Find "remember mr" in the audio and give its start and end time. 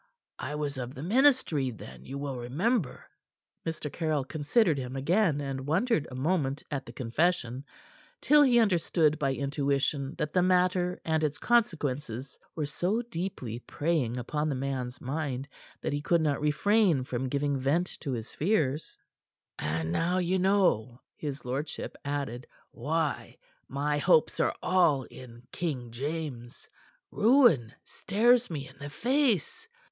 2.39-3.93